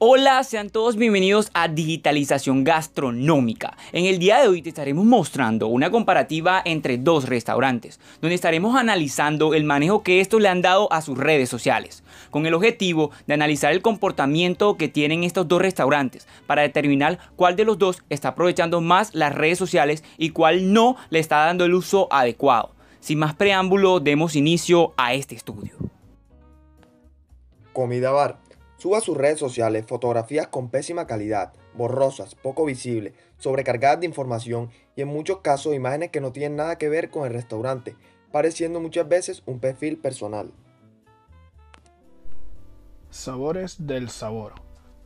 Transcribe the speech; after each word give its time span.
Hola, 0.00 0.44
sean 0.44 0.70
todos 0.70 0.94
bienvenidos 0.94 1.50
a 1.54 1.66
Digitalización 1.66 2.62
Gastronómica. 2.62 3.76
En 3.90 4.04
el 4.04 4.20
día 4.20 4.40
de 4.40 4.46
hoy 4.46 4.62
te 4.62 4.68
estaremos 4.68 5.04
mostrando 5.04 5.66
una 5.66 5.90
comparativa 5.90 6.62
entre 6.64 6.98
dos 6.98 7.28
restaurantes, 7.28 7.98
donde 8.20 8.36
estaremos 8.36 8.76
analizando 8.76 9.54
el 9.54 9.64
manejo 9.64 10.04
que 10.04 10.20
estos 10.20 10.40
le 10.40 10.46
han 10.46 10.62
dado 10.62 10.92
a 10.92 11.02
sus 11.02 11.18
redes 11.18 11.48
sociales, 11.48 12.04
con 12.30 12.46
el 12.46 12.54
objetivo 12.54 13.10
de 13.26 13.34
analizar 13.34 13.72
el 13.72 13.82
comportamiento 13.82 14.76
que 14.76 14.86
tienen 14.86 15.24
estos 15.24 15.48
dos 15.48 15.60
restaurantes 15.60 16.28
para 16.46 16.62
determinar 16.62 17.18
cuál 17.34 17.56
de 17.56 17.64
los 17.64 17.76
dos 17.76 18.04
está 18.08 18.28
aprovechando 18.28 18.80
más 18.80 19.16
las 19.16 19.34
redes 19.34 19.58
sociales 19.58 20.04
y 20.16 20.30
cuál 20.30 20.72
no 20.72 20.94
le 21.10 21.18
está 21.18 21.38
dando 21.38 21.64
el 21.64 21.74
uso 21.74 22.06
adecuado. 22.12 22.70
Sin 23.00 23.18
más 23.18 23.34
preámbulo, 23.34 23.98
demos 23.98 24.36
inicio 24.36 24.94
a 24.96 25.14
este 25.14 25.34
estudio. 25.34 25.74
Comida 27.72 28.12
Bar 28.12 28.47
Suba 28.78 28.98
a 28.98 29.00
sus 29.00 29.16
redes 29.16 29.40
sociales 29.40 29.84
fotografías 29.88 30.46
con 30.46 30.70
pésima 30.70 31.08
calidad, 31.08 31.52
borrosas, 31.74 32.36
poco 32.36 32.64
visibles, 32.64 33.12
sobrecargadas 33.36 33.98
de 33.98 34.06
información 34.06 34.70
y 34.94 35.02
en 35.02 35.08
muchos 35.08 35.40
casos 35.40 35.74
imágenes 35.74 36.10
que 36.10 36.20
no 36.20 36.30
tienen 36.30 36.54
nada 36.54 36.78
que 36.78 36.88
ver 36.88 37.10
con 37.10 37.26
el 37.26 37.32
restaurante, 37.32 37.96
pareciendo 38.30 38.78
muchas 38.78 39.08
veces 39.08 39.42
un 39.46 39.58
perfil 39.58 39.98
personal. 39.98 40.52
Sabores 43.10 43.84
del 43.84 44.10
sabor. 44.10 44.52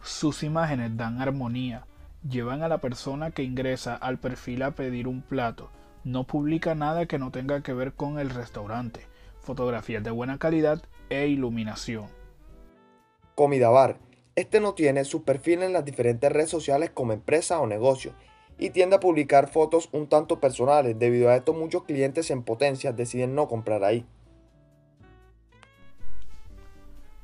Sus 0.02 0.42
imágenes 0.42 0.94
dan 0.98 1.22
armonía, 1.22 1.86
llevan 2.28 2.62
a 2.62 2.68
la 2.68 2.78
persona 2.78 3.30
que 3.30 3.42
ingresa 3.42 3.94
al 3.94 4.18
perfil 4.18 4.64
a 4.64 4.72
pedir 4.72 5.08
un 5.08 5.22
plato, 5.22 5.70
no 6.04 6.24
publica 6.24 6.74
nada 6.74 7.06
que 7.06 7.18
no 7.18 7.30
tenga 7.30 7.62
que 7.62 7.72
ver 7.72 7.94
con 7.94 8.18
el 8.18 8.28
restaurante, 8.28 9.06
fotografías 9.40 10.02
de 10.02 10.10
buena 10.10 10.36
calidad 10.36 10.82
e 11.08 11.28
iluminación. 11.28 12.21
Comida 13.34 13.70
Bar. 13.70 13.98
Este 14.34 14.60
no 14.60 14.74
tiene 14.74 15.04
su 15.04 15.24
perfil 15.24 15.62
en 15.62 15.72
las 15.72 15.84
diferentes 15.84 16.30
redes 16.30 16.50
sociales 16.50 16.90
como 16.90 17.12
empresa 17.12 17.60
o 17.60 17.66
negocio 17.66 18.14
y 18.58 18.70
tiende 18.70 18.96
a 18.96 19.00
publicar 19.00 19.48
fotos 19.48 19.88
un 19.92 20.06
tanto 20.06 20.40
personales. 20.40 20.98
Debido 20.98 21.28
a 21.28 21.36
esto 21.36 21.52
muchos 21.52 21.84
clientes 21.84 22.30
en 22.30 22.42
potencia 22.42 22.92
deciden 22.92 23.34
no 23.34 23.48
comprar 23.48 23.84
ahí. 23.84 24.06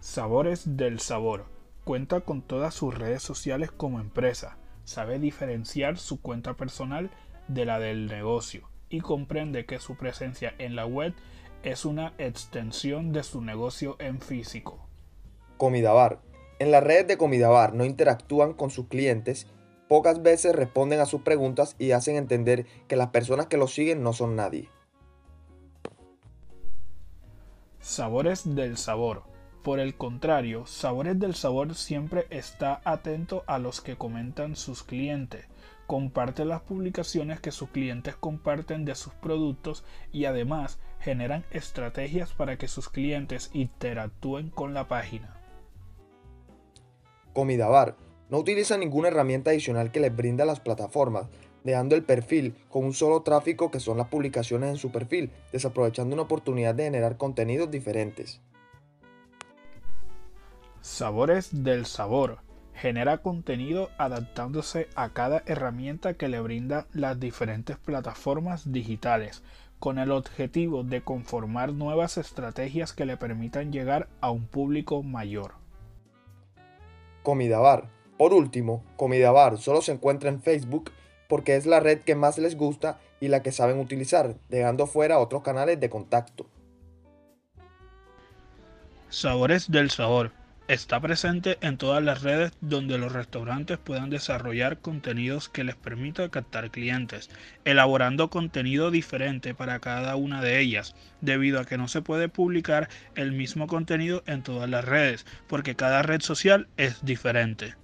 Sabores 0.00 0.77
del 0.77 1.00
Sabor. 1.00 1.46
Cuenta 1.84 2.20
con 2.22 2.42
todas 2.42 2.74
sus 2.74 2.94
redes 2.94 3.22
sociales 3.22 3.70
como 3.70 4.00
empresa. 4.00 4.58
Sabe 4.84 5.18
diferenciar 5.18 5.98
su 5.98 6.20
cuenta 6.20 6.55
personal 6.55 7.11
de 7.46 7.64
la 7.64 7.78
del 7.78 8.06
negocio 8.06 8.68
y 8.88 9.00
comprende 9.00 9.66
que 9.66 9.78
su 9.78 9.96
presencia 9.96 10.55
en 10.58 10.77
la 10.77 10.86
web 10.86 11.14
es 11.62 11.84
una 11.84 12.14
extensión 12.18 13.12
de 13.12 13.22
su 13.22 13.42
negocio 13.42 13.96
en 13.98 14.20
físico. 14.20 14.88
Comida 15.59 15.92
Bar. 15.92 16.20
En 16.59 16.70
las 16.70 16.83
redes 16.83 17.06
de 17.06 17.19
Comida 17.19 17.48
Bar 17.48 17.75
no 17.75 17.84
interactúan 17.84 18.55
con 18.55 18.70
sus 18.70 18.87
clientes, 18.87 19.47
pocas 19.89 20.23
veces 20.23 20.55
responden 20.55 21.01
a 21.01 21.06
sus 21.06 21.23
preguntas 21.23 21.77
y 21.78 21.91
hacen 21.91 22.17
entender 22.17 22.64
que 22.87 22.97
las 22.97 23.09
personas 23.09 23.47
que 23.47 23.59
los 23.59 23.75
siguen 23.75 24.03
no 24.03 24.12
son 24.12 24.36
nadie. 24.36 24.70
Sabores 27.81 28.55
del 28.55 28.77
Sabor. 28.77 29.25
Por 29.62 29.81
el 29.81 29.97
contrario, 29.97 30.67
Sabores 30.67 31.19
del 31.19 31.34
Sabor 31.34 31.75
siempre 31.75 32.27
está 32.31 32.81
atento 32.84 33.45
a 33.47 33.59
los 33.59 33.81
que 33.81 33.97
comentan 33.97 34.56
sus 34.56 34.83
clientes, 34.83 35.47
comparte 35.86 36.45
las 36.45 36.61
publicaciones 36.61 37.41
que 37.41 37.51
sus 37.51 37.70
clientes 37.70 38.14
comparten 38.14 38.84
de 38.84 38.95
sus 38.95 39.12
productos 39.14 39.84
y 40.12 40.27
además 40.27 40.79
generan 41.01 41.45
estrategias 41.51 42.33
para 42.33 42.56
que 42.56 42.69
sus 42.69 42.89
clientes 42.89 43.51
interactúen 43.53 44.51
con 44.51 44.75
la 44.75 44.86
página. 44.86 45.38
Comida 47.39 47.69
Bar 47.69 47.94
no 48.31 48.39
utiliza 48.39 48.77
ninguna 48.77 49.06
herramienta 49.06 49.50
adicional 49.50 49.92
que 49.92 50.00
les 50.00 50.14
brinda 50.14 50.44
las 50.44 50.58
plataformas, 50.58 51.28
dejando 51.62 51.95
el 51.95 52.03
perfil 52.03 52.56
con 52.69 52.84
un 52.84 52.95
solo 52.95 53.22
tráfico 53.22 53.70
que 53.70 53.78
son 53.78 53.97
las 53.97 54.08
publicaciones 54.08 54.70
en 54.70 54.77
su 54.77 54.91
perfil, 54.91 55.30
desaprovechando 55.52 56.14
una 56.14 56.24
oportunidad 56.24 56.74
de 56.74 56.83
generar 56.83 57.17
contenidos 57.17 57.70
diferentes. 57.70 58.40
Sabores 60.80 61.62
del 61.62 61.86
sabor. 61.86 62.39
Genera 62.74 63.18
contenido 63.18 63.91
adaptándose 63.98 64.89
a 64.96 65.11
cada 65.11 65.45
herramienta 65.46 66.14
que 66.14 66.27
le 66.27 66.41
brinda 66.41 66.89
las 66.92 67.20
diferentes 67.20 67.77
plataformas 67.77 68.73
digitales, 68.73 69.45
con 69.79 70.01
el 70.01 70.11
objetivo 70.11 70.83
de 70.83 71.02
conformar 71.02 71.73
nuevas 71.73 72.18
estrategias 72.18 72.92
que 72.92 73.07
le 73.07 73.17
permitan 73.17 73.70
llegar 73.70 74.08
a 74.20 74.33
un 74.33 74.48
público 74.48 75.05
mayor. 75.05 75.67
Comida 77.28 77.58
Bar. 77.58 77.90
Por 78.16 78.33
último, 78.33 78.83
Comida 78.96 79.30
Bar 79.30 79.58
solo 79.58 79.83
se 79.83 79.92
encuentra 79.92 80.30
en 80.30 80.40
Facebook 80.40 80.92
porque 81.28 81.56
es 81.56 81.66
la 81.66 81.78
red 81.78 81.98
que 82.00 82.14
más 82.14 82.39
les 82.39 82.56
gusta 82.56 83.00
y 83.20 83.28
la 83.28 83.42
que 83.42 83.52
saben 83.52 83.78
utilizar, 83.80 84.36
dejando 84.48 84.86
fuera 84.86 85.18
otros 85.18 85.42
canales 85.42 85.78
de 85.78 85.90
contacto. 85.90 86.46
Sabores 89.11 89.70
del 89.70 89.90
sabor. 89.90 90.33
Está 90.68 91.01
presente 91.01 91.56
en 91.62 91.79
todas 91.79 92.05
las 92.05 92.23
redes 92.23 92.52
donde 92.61 92.98
los 92.98 93.12
restaurantes 93.12 93.79
puedan 93.79 94.11
desarrollar 94.11 94.80
contenidos 94.83 95.48
que 95.48 95.64
les 95.64 95.77
permita 95.77 96.29
captar 96.29 96.70
clientes, 96.70 97.30
elaborando 97.64 98.29
contenido 98.29 98.90
diferente 98.90 99.55
para 99.55 99.80
cada 99.80 100.14
una 100.17 100.42
de 100.42 100.61
ellas, 100.61 100.95
debido 101.23 101.58
a 101.58 101.64
que 101.64 101.79
no 101.79 101.89
se 101.89 102.02
puede 102.02 102.29
publicar 102.29 102.90
el 103.14 103.33
mismo 103.33 103.67
contenido 103.67 104.23
en 104.27 104.42
todas 104.42 104.68
las 104.68 104.84
redes, 104.84 105.24
porque 105.46 105.74
cada 105.74 106.02
red 106.02 106.20
social 106.20 106.68
es 106.77 107.02
diferente. 107.02 107.74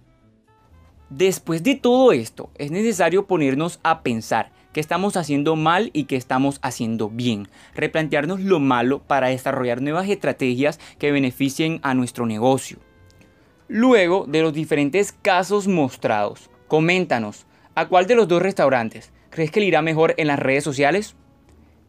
Después 1.08 1.62
de 1.62 1.76
todo 1.76 2.12
esto, 2.12 2.50
es 2.56 2.70
necesario 2.70 3.26
ponernos 3.26 3.80
a 3.82 4.02
pensar 4.02 4.52
qué 4.74 4.80
estamos 4.80 5.16
haciendo 5.16 5.56
mal 5.56 5.88
y 5.94 6.04
qué 6.04 6.16
estamos 6.16 6.58
haciendo 6.60 7.08
bien. 7.08 7.48
Replantearnos 7.74 8.40
lo 8.40 8.60
malo 8.60 8.98
para 8.98 9.28
desarrollar 9.28 9.80
nuevas 9.80 10.08
estrategias 10.10 10.78
que 10.98 11.12
beneficien 11.12 11.80
a 11.82 11.94
nuestro 11.94 12.26
negocio. 12.26 12.78
Luego 13.68 14.26
de 14.28 14.42
los 14.42 14.52
diferentes 14.52 15.12
casos 15.12 15.66
mostrados, 15.68 16.50
coméntanos, 16.68 17.46
¿a 17.74 17.88
cuál 17.88 18.06
de 18.06 18.16
los 18.16 18.28
dos 18.28 18.42
restaurantes 18.42 19.10
crees 19.30 19.50
que 19.50 19.60
le 19.60 19.66
irá 19.66 19.80
mejor 19.80 20.14
en 20.18 20.26
las 20.26 20.38
redes 20.38 20.64
sociales? 20.64 21.16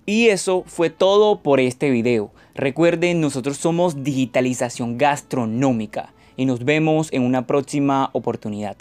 Y 0.05 0.27
eso 0.27 0.63
fue 0.67 0.89
todo 0.89 1.41
por 1.41 1.59
este 1.59 1.89
video. 1.89 2.31
Recuerden, 2.53 3.19
nosotros 3.19 3.57
somos 3.57 4.03
Digitalización 4.03 4.97
Gastronómica 4.97 6.13
y 6.37 6.45
nos 6.45 6.63
vemos 6.63 7.11
en 7.11 7.23
una 7.23 7.47
próxima 7.47 8.11
oportunidad. 8.13 8.77